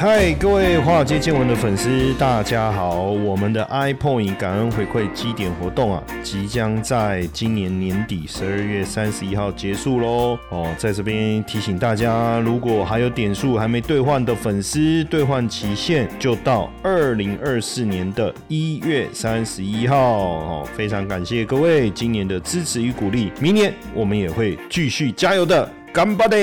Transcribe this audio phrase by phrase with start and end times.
[0.00, 3.00] 嗨，各位华尔街见闻的粉丝，大家好！
[3.00, 10.38] 我们的 iPoint 感恩回馈基点活动啊，即将在今年年底十二月三十一号结束喽。
[10.50, 19.96] 哦，在这边提醒大家，如果还有点数还没兑换的粉丝，兑换期限就到二零二四年的一月三十一号。
[19.98, 26.36] 哦，非常感谢各位今年的支持与鼓励，明年我们也会继续加油的，干巴的！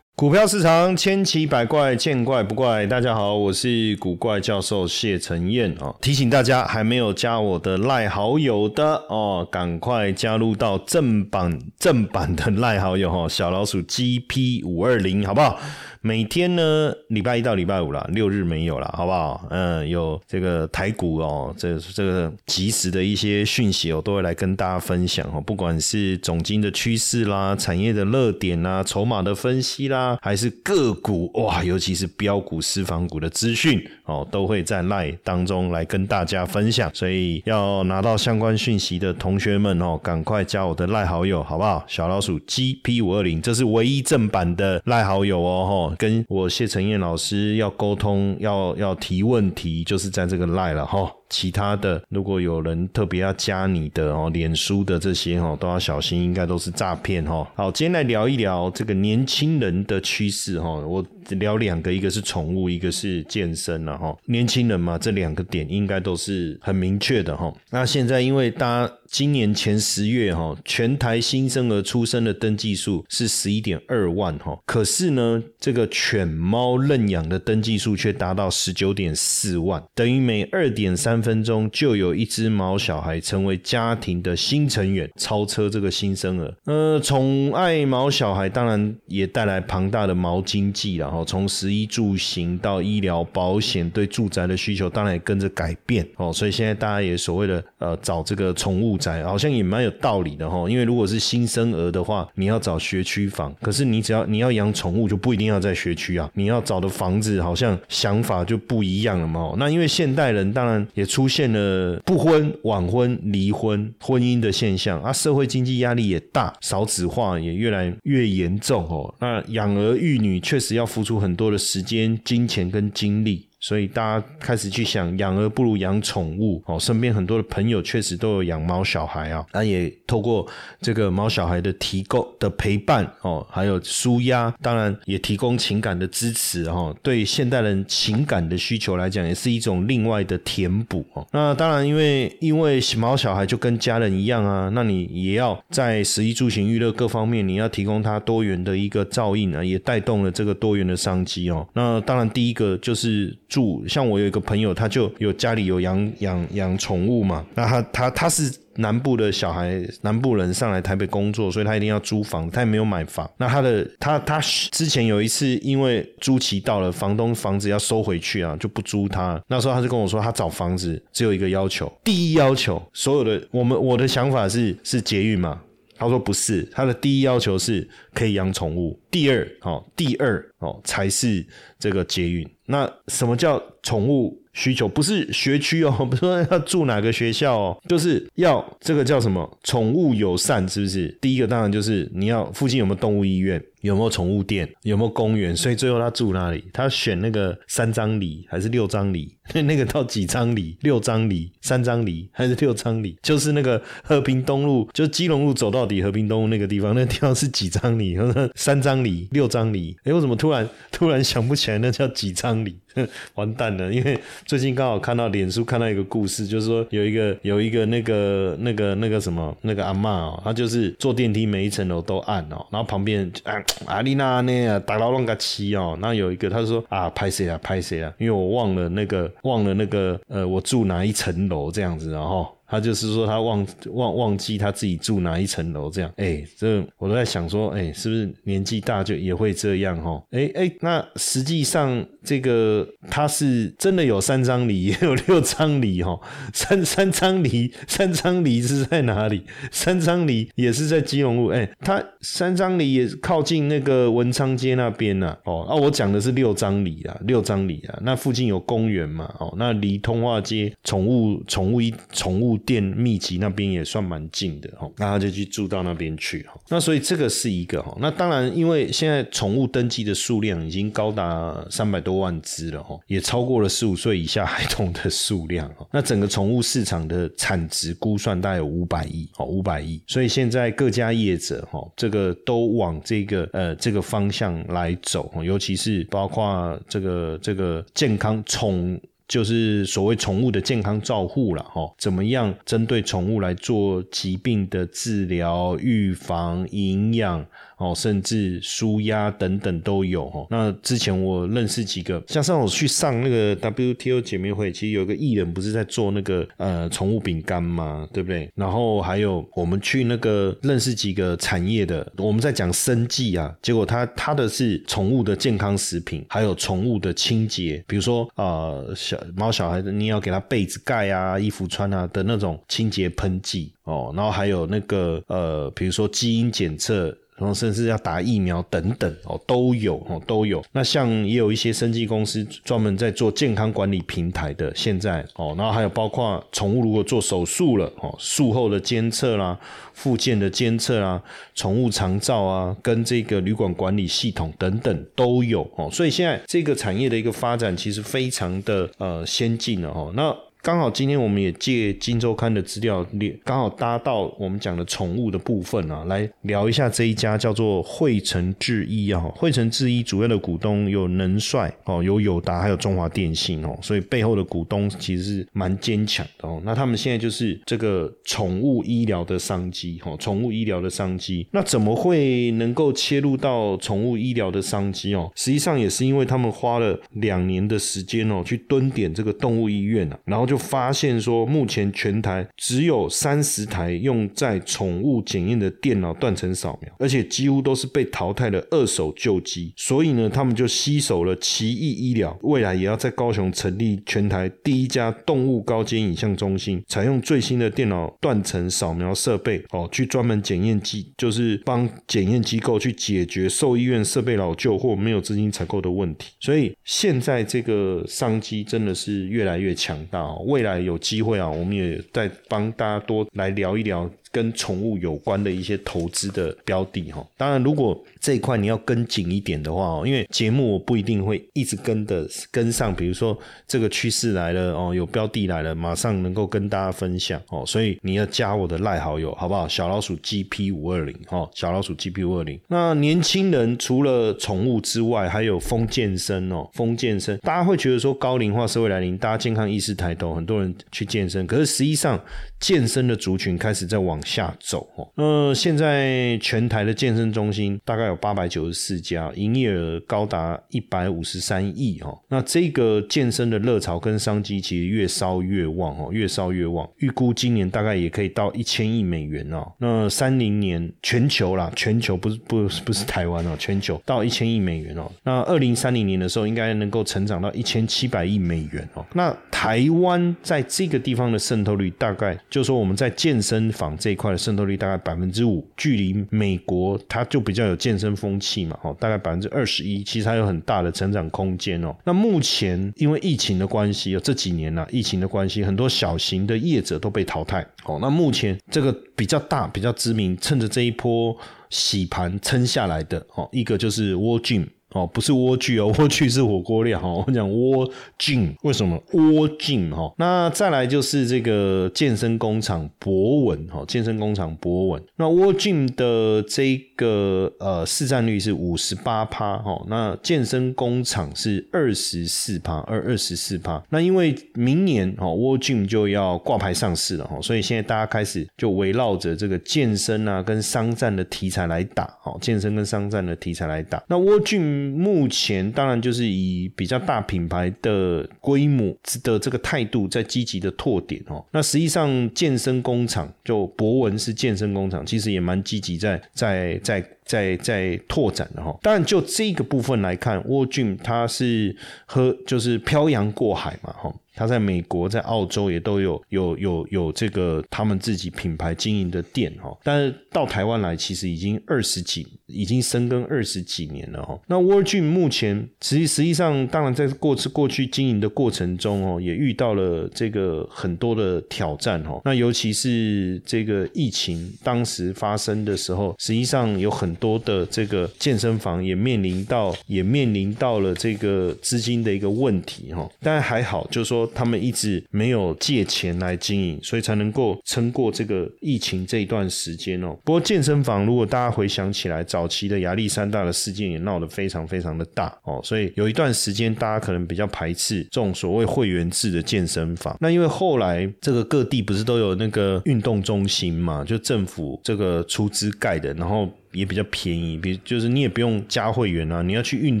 [0.22, 2.86] 股票市场千奇百怪，见怪不怪。
[2.86, 5.92] 大家好，我是古怪教授谢承彦啊。
[6.00, 15.58] 提醒大家，还没有加我的赖好友的哦，赶快加入到正版正版的赖好友哦，小老鼠 GP 五二零，好不好？
[16.04, 19.46] 每天呢，礼拜一到礼拜五啦，六日没有了，好不好？
[19.50, 25.40] 嗯，有这个台股哦，这这个及时的一些讯息，我都会来跟大家分享哦。
[25.40, 36.90] 不管是总金的趋势啦，产业的热点啦，筹码的分析啦，还是个股哇，尤其是标股、私房股的资讯哦，都会在 Line 当中来跟大家分享。
[36.92, 41.84] 所以要拿到相关讯息的同学们哦，赶快加我的赖好友，好不好？
[41.86, 45.91] 小老鼠 GP 五二零，这是唯一正版的赖好友哦，吼。
[45.98, 51.12] 跟我谢承彦老师要沟通，要要提问题，就是在这个赖了哈。
[51.32, 57.50] 其他的，如果有人特别要加你的哦，脸书的这些哦，都要小心，应该都是诈骗哈。
[57.56, 60.68] 好，今天来聊一聊这个年轻人的趋势哈。
[60.80, 64.14] 我聊两个，一个是宠物，一个是健身了哈。
[64.26, 67.50] 年轻人嘛，这两个点应该都是很明确的哈。
[67.70, 81.21] 那现在因为大家今年前十月哈，全台新生儿出生的登记数是十一点二万哈，可是呢，这个犬猫认养的登记数却达到十九点四万，等于每二点三。
[81.22, 86.52] 分钟就有一只毛小孩成为家庭的新成员，超车这个新生儿。
[86.64, 96.32] 呃，宠爱毛小孩当然也带来庞大的毛经济然后从食衣住行到医疗保险，对住宅的需求当然也跟着改变哦。
[96.32, 100.68] 所以现在大家也所谓的呃找这个宠物宅，好像也蛮有道理的哈。
[100.68, 106.28] 因为如果是新生儿的话，你要找学区房，可是你只要你要养宠物，就不一定要在学区啊。
[106.34, 109.54] 你要找的房子好像想法就不一样了嘛。
[109.56, 111.06] 那因为现代人当然也。
[111.12, 119.14] 出现了不婚、晚婚、离婚、婚姻的现象啊，社会经济压力也大，少子化也越来越严重哦。
[119.20, 123.46] 那养儿育女确实要付出很多的时间、金钱跟精力。
[123.62, 126.78] 所以大家开始去想，养儿不如养宠物哦。
[126.78, 130.44] 身边很多的朋友确实都有养猫小孩啊，那也透过
[130.80, 136.94] 这个猫小孩的提供的陪伴哦，还有舒压，当然也提供情感的支持哦。
[137.04, 141.24] 对现代人情感的需求来讲，也是一种另外的填补哦。
[141.30, 151.64] 那当然，因为因为猫小孩就跟家人一样啊，那你也要在食衣住行娱乐各方面，你要提供它多元的一个照应啊，也带动了这个多元的商机哦。
[151.74, 153.38] 那当然，第一个就是。
[153.52, 157.44] 住像我有一个朋友，他就有家里有养养养宠物嘛。
[157.54, 163.30] 那他他他是南部的小孩，南部人上来台北工作，所以他一定要租房，他也没有买房。
[163.36, 169.38] 那他的他他之前有一次因为租期到了，房东房子要收回去啊，就不租他。
[169.48, 175.60] 那时候他就跟我说，他找房子只有一个要求，第一要求，所有的我们我的想法是是捷运嘛。
[176.02, 178.98] 他说不是，他的第一要求是可以养宠物。
[179.10, 181.44] 第二，哦，第二哦才是
[181.78, 182.48] 这个捷运。
[182.66, 184.88] 那什么叫宠物需求？
[184.88, 191.08] 不是学区哦， 不是说要住哪个学校哦，就是要这个叫什么宠物友善，是不是？
[191.20, 193.62] 第一个当然就是你要附近有没有动物医院。
[193.82, 194.68] 有没有宠物店？
[194.82, 195.54] 有没有公园？
[195.56, 196.64] 所以最后他住哪里？
[196.72, 199.36] 他选那个三张里还是六张里？
[199.66, 200.76] 那个到几张里？
[200.80, 203.18] 六张里、三张里还是六张里？
[203.22, 208.16] 就是那个和平东路，就基隆路走到底，和平东路那个地方，那地方是几张里？
[208.54, 209.96] 三张里、六张里？
[210.04, 212.76] 哎，我怎么突然突然想不起来那叫几张里？
[213.36, 213.90] 完蛋了！
[213.90, 223.64] 因为最近刚好看到脸书看到一个故事，就是说有一个有一个那个那个那个什么那个阿妈哦，她就是坐电梯每一层楼都按哦，然后旁边按。
[223.86, 224.80] 阿丽娜呢？
[224.80, 228.12] 打到乱个七哦，那有一个，他说啊，拍谁啊，拍谁啊？
[228.18, 232.48] 因为我忘了那个，忘了那个，呃，我住哪一层楼这样子，然后。
[232.72, 240.18] 他就是说，他忘忘忘记他自己住哪一层楼，这样，哎，这我都在想说，哎，是不是年纪大就也会这样哈？
[240.30, 246.18] 哎哎，那实际上这个他是真的有三张梨，也有六张梨哈。
[246.54, 249.44] 三三张梨，三张梨是在哪里？
[249.70, 255.36] 三张梨也是在基隆路，哎，他三张梨也靠近那个文昌街那边呐。
[255.44, 259.30] 哦，啊，我讲的是六张梨啊，六张梨啊，那附近有公园嘛？
[259.38, 262.61] 哦，那离通化街宠物宠物一宠物。
[262.64, 266.60] 店密集那边也算蛮近的哈，那他就去住到那边去哈。
[266.68, 267.96] 那所以这个是一个哈。
[268.00, 275.86] 那当然，因为现在宠物登记的数量已经高达三百多万只了哈，也超过了十五岁以下孩童的数量哈。
[275.92, 280.02] 那整个宠物市场的产值估算大概有五百亿哦，五百亿。
[280.06, 289.00] 所以现在各家业者哈，这个都往这个呃这个方向来走，尤其是包括这个这个健康宠。
[289.32, 297.46] 就是所谓宠物的健康照护了哈，怎么样针对宠物来做疾病的治疗、预防、营养。
[297.82, 300.46] 哦，甚至舒压等等都有哦。
[300.50, 308.08] 那之前我认识几个，像上我去上那个 WTO 姐妹会，其实有个艺人不是在做那个呃宠物饼干嘛？
[308.12, 308.48] 对不对？
[308.54, 327.12] 然后还有我们去那个认识几个产业的，我们在讲生计啊，结果他他的是宠物的健康食品，还有宠物的清洁，比如说啊小猫小孩的，你要给他被子盖啊、衣服穿啊的那种清洁喷剂哦，然后还有那个呃，比如说基因检测。
[327.42, 330.64] 然后甚至要打疫苗等等哦，都有哦，都有。
[330.70, 339.58] 那像也有一些生技公司专门在做健康管理平台的，现在哦，然后还有包括宠物如果做手术了哦，术后的监测啦、
[339.92, 341.20] 附件的监测啦、
[341.54, 345.90] 宠物长照啊，跟这个旅馆管理系统等等都有哦。
[345.90, 350.12] 所以现在这个产业的一个发展其实非常的呃先进了哦。
[350.14, 353.04] 那刚好今天我们也借《金周刊》的资料，
[353.42, 359.20] 刚好搭到我们讲的宠物的部分啊，来聊一下这一家叫做汇成制衣啊。
[359.34, 366.62] 汇成制衣主要的股东有能帅哦，有友达，还有中华电信哦，所以背后的股东其实是蛮坚强的哦。
[366.64, 371.44] 那他们现在就是这个宠物医疗的商机哦，宠物医疗的商机。
[371.50, 375.28] 那怎么会能够切入到宠物医疗的商机哦？
[375.34, 380.51] 实际上也是因为他们花了两年的时间哦，去蹲点这个动物医院啊，然后。
[380.52, 389.72] 就发现说，目前全台只有三十台用在宠物检验的电脑断层扫描，而且几乎都是被淘汰的二手旧机。
[389.78, 406.32] 所以呢，他们就吸收了奇异医疗，未来也要在高雄成立全台第一家动物高阶影像中心，采用最新的电脑断层扫描设备哦，去专门检验机，就是帮检验机构去解决兽医院设备老旧或没有资金采购的问题。
[406.40, 410.41] 所以现在这个商机真的是越来越强大哦。
[410.42, 414.10] 未来有机会啊，我们也在帮大家多来聊一聊。
[414.32, 423.38] 跟宠物有关的一些投资的标的哈，当然如果这一块你要跟紧一点的话哦，因为节目我不一定会一直跟的跟上，比如说
[423.68, 429.68] 这个趋势来了哦，有标的来了，马上能够跟大家分享哦，所以你要加我的赖好友好不好？
[429.68, 432.58] 小老鼠 GP 五二零哈，小老鼠 GP 五二零。
[432.68, 442.18] 那年轻人除了宠物之外，还有风健身哦，风健身，大家会觉得说高龄化社会来临，大家健康意识抬头，很多人去健身，可是实际上
[442.60, 452.18] 健身的族群开始在往下走哦，那现在全台的健身中心大概有八百九十四家，营业额高达一百五十三亿哦。
[452.28, 456.88] 那这个健身的热潮跟商机其实越烧越旺哦，越烧越旺。
[456.98, 459.70] 预估今年大概也可以到一千亿美元哦。
[459.78, 465.10] 那三零年全球啦，全球不是不是不是台湾哦，全球到一千亿美元哦。
[465.24, 469.04] 那二零三零年的时候，应该能够成长到一千七百亿美元哦。
[469.14, 474.11] 那台湾在这个地方的渗透率大概，就说我们在健身房这。
[474.12, 481.92] 一块的渗透率大概百分之五，距离美国它就比较有健身风气嘛，哦，大概百分之二十一，其实还有很大的成长空间哦。
[482.04, 491.36] 那目前因为疫情的关系，这几年呢，疫情的关系，很多小型的业者都被淘汰，哦，那目前这个比较大、比较知名，趁着这一波
[491.70, 494.66] 洗盘撑下来的，哦，一个就是 w a r Gym。
[494.92, 497.08] 哦，不是莴苣哦， 莴苣是火锅料哈。
[497.26, 500.12] 我讲莴苣，为什么莴苣哈？
[500.18, 505.02] 那再来就是这个健身工厂博文哈，健身工厂博文。
[505.16, 513.82] 那莴苣的这个呃市占率是五十八趴哈，那健身工厂是二十四趴，二二十四趴。
[513.88, 524.02] 那因为明年哈莴苣就要挂牌上市了哈，所以现在大家开始就围绕着这个健身啊跟商战的题材来打哦，健身跟商战的题材来打。
[524.08, 524.81] 那莴苣。
[524.90, 531.44] 目前当然就是以比较大品牌的规模的这个态度在积极的拓点哦。
[531.52, 537.04] 那实际上健身工厂就博文是健身工厂，其实也蛮积极在在在。
[537.32, 541.74] 在在拓展的哈，当然就这个部分来看，沃俊他是
[542.04, 549.74] 和就是漂洋过海嘛哈，他在美国、在澳洲也都有有有有这个他们自己品牌经营的店哈。
[549.82, 554.38] 但是到台湾来，其实已经二十几，已经深耕二十几年了哈。
[554.46, 562.20] 那 w 俊目前实际实际上，当然在过次过去经营的过程中哦，也遇到了这个很多的挑战哈。
[562.26, 573.08] 那尤其是这个疫情当时发生的时候，实际上有很多的这个健身房也面临到也面临到了这个资金的一个问题哈。
[573.20, 580.18] 但还好，就是说他们一直没有借钱来经营，所以才能够撑过这个疫情这一段时间哦。
[580.24, 590.16] 不过健身房如果大家回想起来，早期的亚历山大的事件也闹得非常非常的大哦，所以有一段时间大家可能比较排斥这种所谓会员制的健身房。
[590.20, 596.48] 那因为后来这个各地不是都有那个运动中心嘛，就政府这个出资盖的，然后。
[596.72, 599.42] 也比较便宜，比就是你也不用加会员啊。
[599.42, 600.00] 你要去运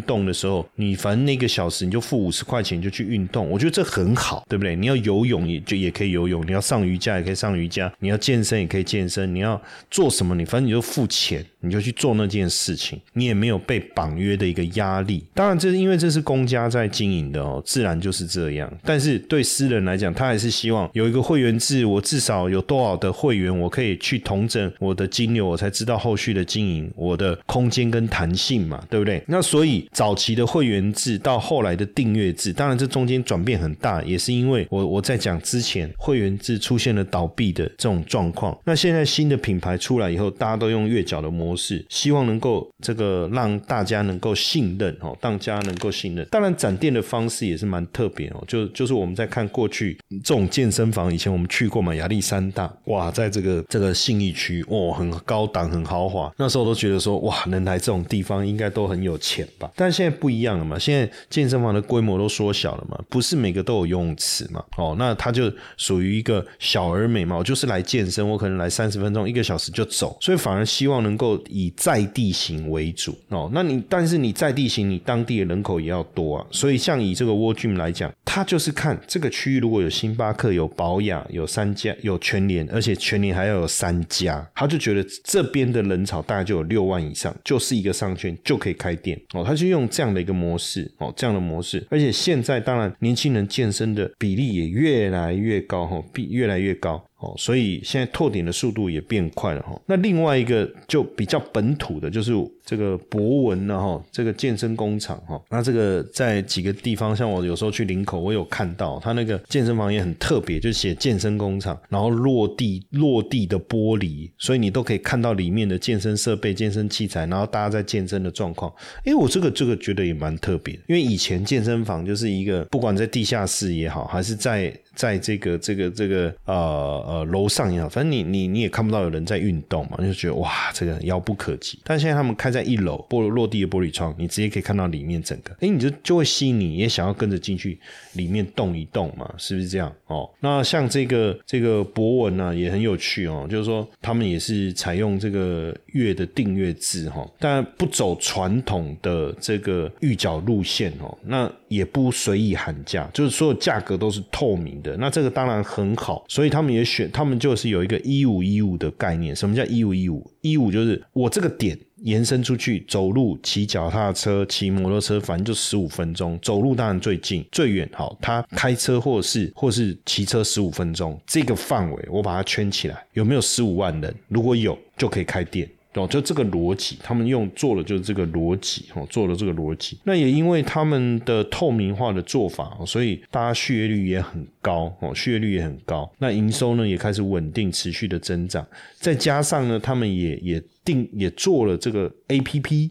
[0.02, 4.74] 动的时候，你反正那个小时你就付五十块钱就去运动，我觉得这很好，对不对？
[4.74, 9.60] 你要游泳也就也可以游泳，你要上瑜伽也可以上瑜伽，你要健身也可以健身，你要
[9.90, 15.22] 做什么你反正你就付钱，你就去做那件事情，你也没有被绑约的一个压力。
[15.34, 18.72] 当然这是因为这是公家在经营的哦，自然就是这样。
[18.82, 26.61] 但是对私人来讲，他还是希望有一个会员制，我至少有多少的会员，我可以去统整我的金流，我才知道后续的金。
[26.62, 29.20] 经营我的空间跟弹性嘛，对不对？
[29.26, 38.56] 那所以早期的会员制到后来的订阅制，当然这中间转变很大，也是因为我我在讲之前会员制出现了倒闭的这种状况。
[38.64, 46.24] 那现在新的品牌出来以后，大家都用月缴的模式，希望能够这个让大家能够信任哦，大家能够信任。
[46.30, 56.51] 当然展店的方式也是蛮特别哦，就就是我们在看过去这种健身房，以前我们去过嘛，亚历山大哇，在这个这个信义区哦，很高档很豪华那。
[56.52, 59.70] 时候都觉得说哇，能来这种地方应该都很有钱吧？
[59.74, 64.62] 但现在不一样了嘛，现在健身房的规模都缩小了嘛，不是每个都有游泳池嘛？
[64.76, 67.38] 哦，那它就属于一个小而美嘛。
[67.38, 73.50] 我就是来健身，我可能来三十分钟、一个小时就走，所以反而希望能够以在地型为主哦。
[73.54, 76.46] 那你但是你在地型，你当地的人口也要多啊。
[76.50, 86.41] 所以像以这个蜗郡来讲，他就是看这个区域如果有星巴克、有保养、有三家、有全联，而且全联还要有三家，他就觉得这边的人潮大。
[86.42, 89.44] 就有六万以上，就是一个商圈就可以开店哦。
[89.44, 97.04] 他就用这样的一个模式哦，这样的模式，而且现在当然年轻人健身的比例也越来越高哈，比越来越高。
[97.22, 99.80] 哦，所以现在拓点的速度也变快了哈。
[99.86, 102.32] 那另外一个就比较本土的，就是
[102.64, 105.40] 这个博文了哈，这个健身工厂哈。
[105.48, 118.72] 那这个在几个地方，像我有时候去林口，我有看到他那个健身房也很特别，就写健身工厂，然后落地落地的玻璃，所以你都可以看到里面的健身设备、健身器材，然后大家在健身的状况。
[119.04, 126.92] 因为我这个这个觉得也蛮特别，因为以前健身房就是一个不管在地下室也好，还是在在这个这个这个呃。
[127.02, 131.78] 呃，楼上也好，反正你你你也看不到有人在运动嘛，就觉得哇，这个遥不可及。
[131.84, 137.78] 但现在他们开在一楼，玻落地的玻璃窗，你直接可以看到里面整个，哎，你就就会吸引你，也想要跟着进去
[138.14, 139.92] 里面动一动嘛，是不是这样？
[140.06, 154.96] 哦，那像这个这个博文呢，也很有趣哦，就是说他们也是采用这个月的订阅制哈，但不走传统的这个预缴路线哦，那也不随意喊价，就是所有价格都是透明的。
[154.98, 157.10] 那这个当然很好，所以他们也选。
[157.10, 159.34] 他们就是有一个一五一五的概念。
[159.34, 160.30] 什么叫一五一五？
[160.40, 166.38] 一五就是我这个点延伸出去，走路、骑脚踏车、骑摩托车，反正就十五分钟。
[166.42, 173.04] 走路当然最近，最远好，他开车或是或是骑车十五分钟，这个范围我把它圈起来。
[173.12, 174.14] 有没有十五万人？
[174.28, 175.68] 如果有，就可以开店。
[175.94, 179.98] 哦，就这个逻辑，他们用做的就是这个逻辑，哦，做了这个逻辑。
[180.04, 186.10] 那也因为他们的透明化的做法，所以大家续约率也很高，哦，续约率也很高。
[186.18, 188.66] 那营收呢也开始稳定持续的增长，
[188.98, 192.90] 再加上呢，他们也也定也做了这个 A P P。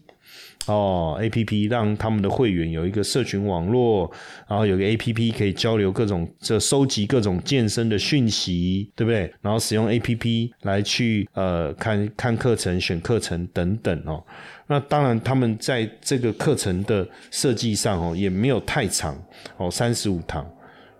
[0.66, 4.10] 哦，A P P 让他们的会员有一个社群网络，
[4.48, 9.32] 然后有个 A P P 可以交流各种这收集各种健身的讯息，对不对？
[9.40, 14.22] 然后使用 A P P 来去呃看看课程、选课程等等哦。
[14.68, 19.20] 那当然，他们在这个课程的设计上哦也没有太长
[19.56, 20.48] 哦，三十五堂，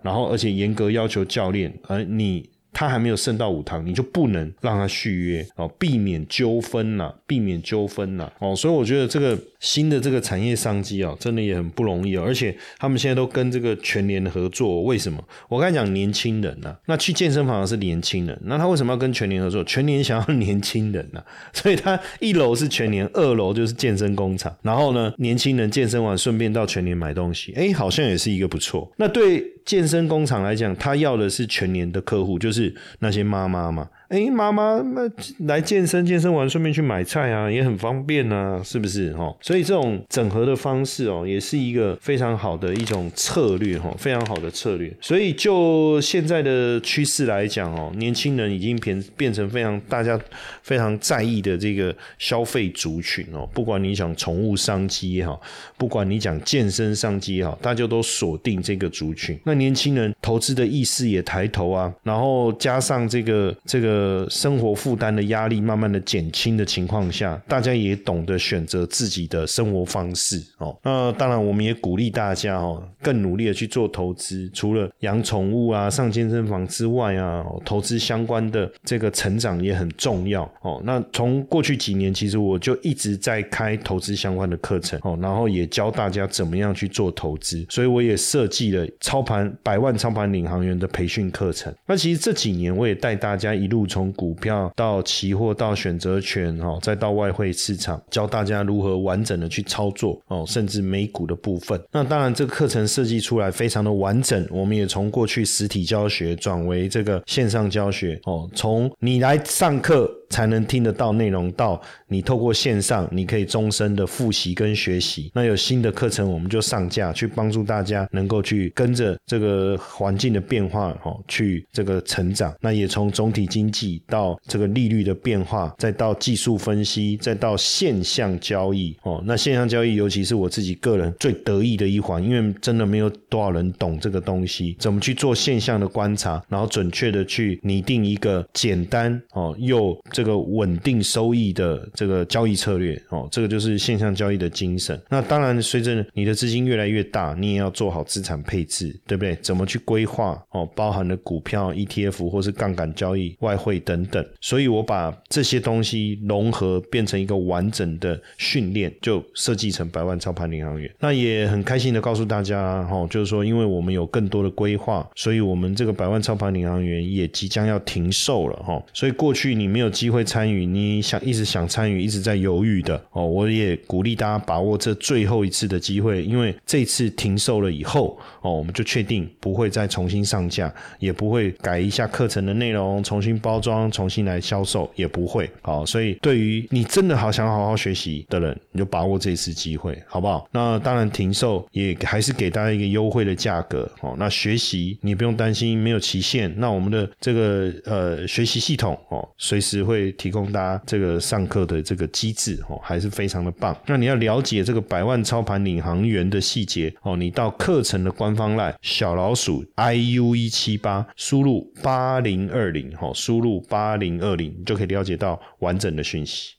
[0.01, 2.49] 然后而且严格要求教练，而你。
[2.73, 15.23] 他还没有升到五堂，你就不能让他续约哦，避免纠纷呐，避免纠纷呐哦，所以我觉得这个新的这个产业商机啊，真的也很不容易哦，而且他们现在都跟这个全联合作，为什么？
[15.47, 19.63] 我刚才讲年轻人呐，那去健身房的是年轻人，那他为什么要跟全联合作？
[19.63, 28.91] 全联想要年轻人呐， 所以他一楼是全联，二楼就是健身工厂，然后呢，年轻人健身完顺便到全联买东西，哎，好像也是一个不错。
[28.97, 29.43] 那对。
[29.65, 33.89] 健身工厂来讲，他要的是全年的客户，就是那些妈妈嘛。
[34.09, 35.09] 哎，妈妈，那
[35.47, 39.11] 来健身，健身完顺便去买菜啊，也很方便啊，是不是？
[39.13, 44.95] 哈，所以这种整合的方式哦，也是一个非常好的一种策略，哈，非常好的策略。
[45.01, 50.19] 所以就现在的趋势来讲哦，年轻人已经变变成非常大家
[50.61, 53.49] 非常在意的这个消费族群哦。
[53.51, 55.41] 不管你讲宠物商机也好，
[55.75, 59.39] 不管你讲健身商机也好，大家都锁定这个族群。
[59.43, 63.92] 那年轻人投资的意识也抬头啊，然后加上这个这个。
[63.93, 70.75] 呃，生活负担的压力慢慢的减轻的情况下，大家也懂得选择自己的生活方式哦。
[70.81, 74.49] 那当然，我们也鼓励大家哦，更努力的去做投资。
[74.51, 80.81] 除了养宠物啊、上健身房之外啊，投资相关的这个成长也很重要哦。
[80.83, 87.63] 那从过去几年，其实我就一直在开投资相关的课程哦，然后也教大家怎么样去做投资。
[87.69, 91.71] 所以我也设计了操盘百万操盘领航员的培训课程。
[91.85, 93.82] 那其实这几年我也带大家一路。
[93.85, 101.81] 从股票到期货到选择权哈，再到外汇市场，教大家如何完整的去操作哦，甚至美股的部分。
[101.91, 104.47] 那当然，这个课程设计出来非常的完整。
[104.49, 110.09] 我们也从过去实体教学转为这个线上教学哦，从你来上课。
[110.33, 115.29] 才能听得到内容，到你透过线上，你可以终身的复习跟学习。
[115.31, 122.51] 那有新的课程，我们就上架去帮助大家能够去跟着这个环境的变化，哦，去这个成长。
[122.59, 140.22] 那也从总体经济到这个利率的变化，再到技术分析，再到现象交易，哦，那现象交易尤其是我自己个人最得意的一环，因为真的没有多少人懂这个东西，怎么去做现象的观察，然后准确的去拟定一个简单哦又这。
[140.23, 144.97] 这个稳定收益的这个交易策略哦，这个就是线上交易的精神。
[145.09, 149.35] 那当然，随着你的资金越来越大，你也要做好资产配置，对不对？
[149.41, 150.65] 怎么去规划哦？
[150.77, 154.25] 包含了股票、ETF 或是杠杆交易、外汇等等。
[154.39, 160.89] 所以我把这些东西融合，变成一个完整的训练，就设计成百万操盘领航员。
[161.01, 168.81] 那也很开心的告诉大家哈，就是说，因为我们有更多的规划，所以我们这个百万操盘领航员也即将要停售了哈。
[168.93, 170.12] 所以过去你没有机会。
[170.13, 185.83] 会参与，你想一直想参与，一直在犹豫的哦，我也鼓励大家把握这最后一次的机会，因为这次停售了以后哦，我们就确定不会再重新上架，也不会改一下课程的内容，重新包装，重新来销售，也不会好。
[185.83, 190.47] 所以对于你真的好想好好学习的人，你就把握这次机会，好不好？
[190.51, 194.15] 那当然停售也还是给大家一个优惠的价格哦。
[194.19, 199.92] 那学习你不用担心没有期限，那我们的这个呃学习系统哦，随时会。
[199.93, 203.75] 会提供大家这个上课的这个机制哦，还是非常的棒。
[203.85, 216.55] 那你要了解这个百万操盘领航员的细节哦，你到课程的官方赖小老鼠 i u 一七八，输入八零二零哦，输入八零二零就可以了解到完整的讯息。